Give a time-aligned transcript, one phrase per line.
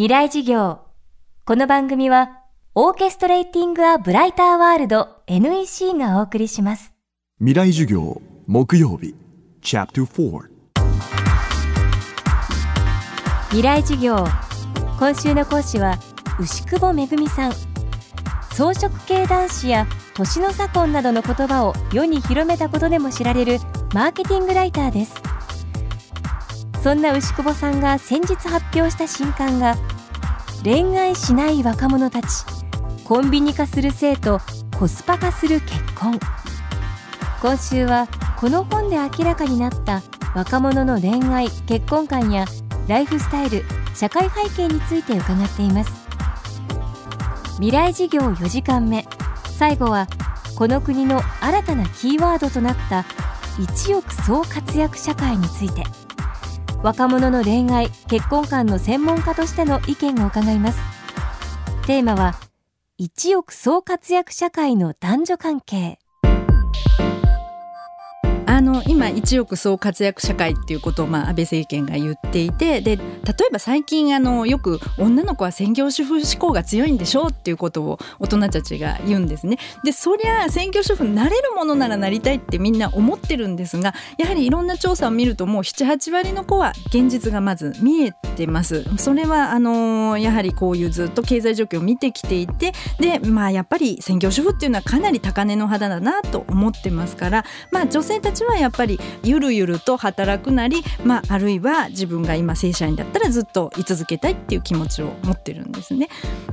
[0.00, 0.78] 未来事業。
[1.44, 2.38] この番組は
[2.74, 6.94] オーケストレーティング・ア・ブライター・ワールド NEC がお送りします。
[7.38, 9.14] 未来授業木曜日
[9.60, 10.40] チャプター
[13.50, 14.24] 未来事業。
[14.98, 15.98] 今週の講師は
[16.38, 17.52] 牛久保恵さん。
[18.54, 23.58] 装飾系男子や年の差婚などの言葉を世に広めたことでも知られる
[23.92, 25.22] マーケティングライターです。
[26.82, 29.76] そんな牛久保さんが先日発表した新刊が
[30.62, 32.26] 恋愛しない若者たち。
[33.04, 34.40] コンビニ化する性と
[34.78, 36.20] コスパ化する結婚。
[37.40, 38.08] 今週は
[38.38, 40.02] この本で明らかになった
[40.34, 42.44] 若者の恋愛結婚観や
[42.88, 45.90] ライフスタイル社会背景について伺っています。
[47.54, 49.06] 未来事業4時間目。
[49.44, 50.08] 最後は
[50.56, 53.06] この国の新たなキーワードとなった
[53.58, 55.99] 一億総活躍社会について。
[56.82, 60.78] 若者の恋愛結婚観の専門家としての意見を伺います。
[61.86, 62.34] テーマは
[62.96, 65.98] 一億総活躍社会の男女関係。
[68.70, 79.58] の今一億総活躍社会っていうことを、まあ、安倍政権が言っていてで例えば最近あのよく女の子は専業主婦志向が強いんでしょうっていうことを大人たちが言うんですね。
[79.84, 88.84] でそりゃ専業主婦になれるものならなりたいってみんな思ってるんですがやはりいろんな調査を見るともう78割の子は現実がまず見えてます。
[88.98, 106.08] それはあのやはりこういうずっと経済状況を見てきていてでまあやっぱり専業主婦っていうのはかなり高値の肌だなと思ってますからまあ女性たちはやっぱりゆるゆると働くなり、まあ、あるいは自分が今正社員だったらずっと居続けたいっていう気持ちを持ってるんですね。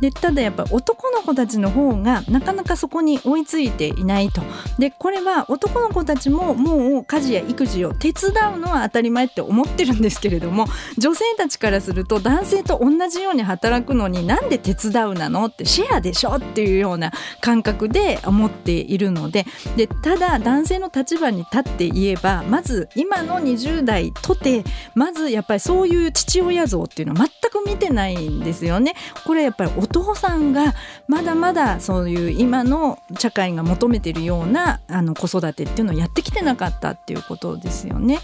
[0.00, 4.42] でただやっぱ男の子たちの方がなかなかそこに追いついていないと。
[4.78, 10.66] でこれは男の子たちももう家事や育児を手伝うのは当たり前って思ってるんですけれども
[10.98, 24.64] 女性たちからすると男性と同じように働くのになんで手伝うなのってシェアでしょっていうような感覚で思っているのででただ男性の立場に立って言えばまず今の20代とて
[24.94, 28.94] まずやっぱりそういう父親像っていうのは全く見てないんですよね。
[29.24, 30.74] これやっぱりお父さんが
[31.08, 38.18] まだまだそういう今の社会が求めてるようなあの子育てっていうのをやってきてなかったっていうことですよね。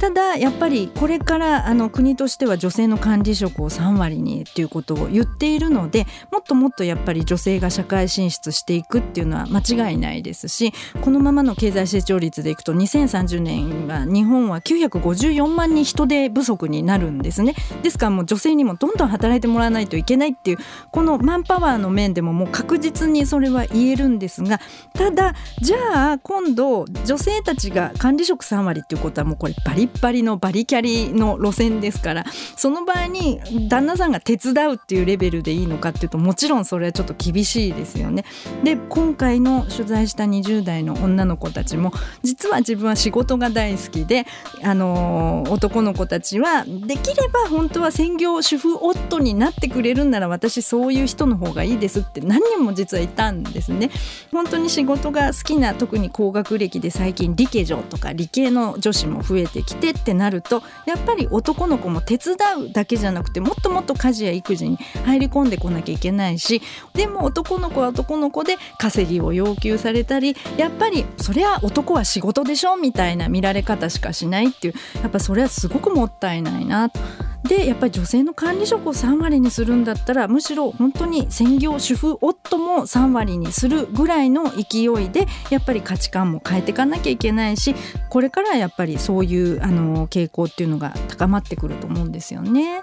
[0.00, 10.72] ただやっぱりこれからあの国としては女性の管理職を3割にっていうことを言っているのでもっともっとやっぱり女性が社会進出していくっていうのは間違いないですし
[11.02, 12.72] このままの経済成長率でいくと
[13.12, 20.58] 2030年は日本は954万人人手不足になるんですねですからもう女性にもどんどん働いてもらわないといけないっていう
[20.90, 24.60] このマンパワーの面でももう確実にそれは言えるんですが
[24.94, 32.24] ただじゃあ今度女性たちが管理職3割っていうことはもうこれバリッバリのバリキャリの路線ですから
[32.56, 38.24] その場合に旦那さんが手伝うっていうレベルでいいのかっていうともちろんそれはちょっと厳しいですよね。
[38.62, 41.92] で今回の取材した20代の女の子たちも
[42.22, 44.26] 実は自分は仕事が大好きで
[44.62, 53.90] あの男の子たちはできれば本当は専業主婦夫になってくれるんなら私そういう人の方がいいですって何人も実はいたんですね。
[54.30, 62.36] 本当に仕事が好きな特に高学歴で最近理系女とか理系の女子も増えてきてってなるとやっぱり男の子も手伝
[62.68, 66.62] うだけじゃなくてもっともっと家事や育児に入り込んでこなきゃいけないし
[66.94, 77.00] でも男の子は男の子で稼ぎを要求されたりやっぱりそりゃ男は仕事でしょみたいな見られ方しかしないっていうやっぱそれはすごくもったいないなと。
[77.44, 87.74] でやっぱり女性の管理職を3割にするんだったらむしろ本当に専業主婦夫も3割にするぐらいの勢いでやっぱり価値観も変えていかなきゃいけないし
[88.10, 92.82] これからやっぱりそういうあの傾向っていうのが高まってくると思うんですよね。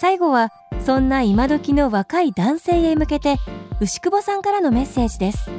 [0.00, 0.52] 最後は
[0.86, 3.38] そんな今時の若い男性へ向けて
[3.80, 5.50] 牛久保さんからのメッセージです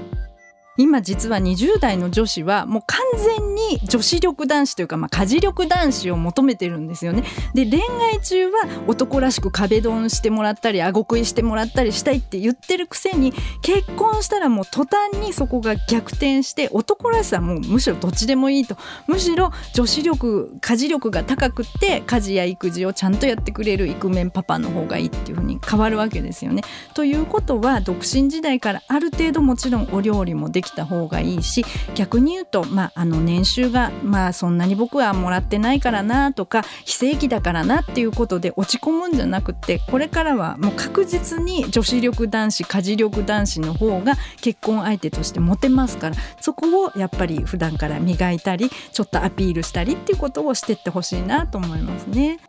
[0.80, 7.24] 今実は20代の女子はもう完全に女子力男子というか、まあ、家事力男子を求めてるんですよね。
[7.54, 7.82] で恋
[8.14, 18.78] 愛中は男らしく壁ドンしてもらったり顎食いしてもらったりしたいって言ってるくせに結婚したらもう途端にそこが逆転して男らしさもうむしろどっちでもいいと
[19.08, 26.64] むしろ女子力家事力が高くって家事や育児をちゃんとやってくれるイクメンパパの方がいいっていう風に変わるわけですよね。
[26.94, 52.40] ということは独身時代からある程度もちろんお料理もでききた方がいいし逆に言うと、まあ、あの年収が、まあ、そんなに僕はもらってないからなとか非正規だからなっていうことで落ち込むんじゃなくてこれからはもう確実に女子力男子家事力男子の方が結婚相手としてモテますからそこをやっぱり普段から磨いたりちょっとアピールしたりっていうことをしてってほしいなと思いますね。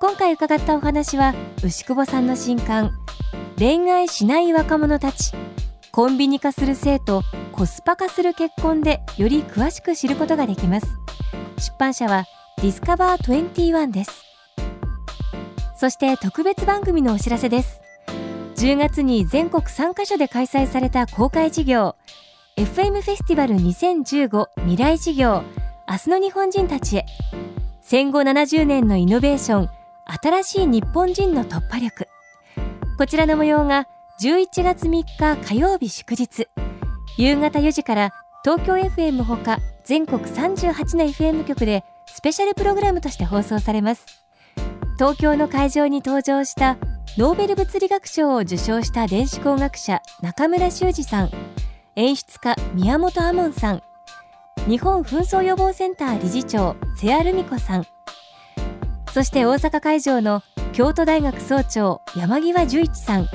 [0.00, 2.90] 今回伺ったお話は牛久保さんの新刊
[3.58, 5.32] 恋愛しない若者たち
[5.94, 10.88] コンビニ化する性とコスパ化する結婚でより詳しく知ることができます。
[11.56, 12.24] 出版社は
[12.56, 14.24] ディスカバー21です。
[15.76, 17.80] そして特別番組のお知らせです。
[18.56, 21.94] 10月に全国3カ所で開催された公開事業
[22.56, 25.44] FM フェスティバル2015未来事業
[25.88, 27.06] 明日の日本人たちへ。
[27.82, 29.68] 戦後70年のイノベーション
[30.20, 32.08] 新しい日本人の突破力。
[32.98, 33.86] こちらの模様が
[34.24, 36.48] 11月3日火曜日祝日。
[37.18, 38.10] 夕方4時から
[38.42, 44.06] 東京 FM ほか全国38の FM 局でスペシャルプログラムとして放送されます。
[44.94, 46.78] 東京の会場に登場した
[47.18, 51.30] ノーベル物理学賞を受賞した電子工学者中村修二さん。
[51.94, 53.82] 演出家宮本亞門さん。
[54.66, 57.84] 日本紛争予防センター理事長瀬谷留美子さん。
[59.12, 60.40] そして大阪会場の
[60.72, 63.26] 京都大学総長山際十一さん。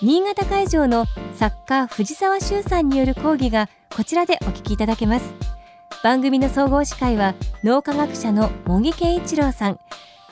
[0.00, 5.34] 新潟会場の作家藤沢修さんによる講義がこちらでお聞きいただけます。
[6.04, 7.34] 番組の総合司会は
[7.64, 9.80] 脳科学者の茂木健一郎さん。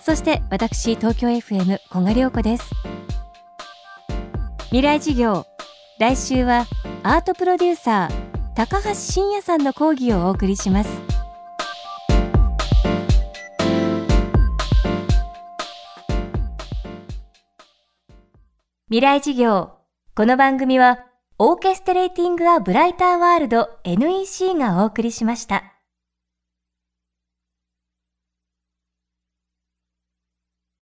[0.00, 2.70] そして私東京 FM 小賀良子です。
[4.66, 5.46] 未来事業
[5.98, 6.66] 来週は
[7.02, 11.05] アートプロデューサー高橋真也さんの講義をお送りします。
[18.88, 19.72] 未来事業
[20.14, 21.06] この番組は
[21.40, 25.75] オーケストレーティング・ア・ブライター・ワールド NEC がお送りしました。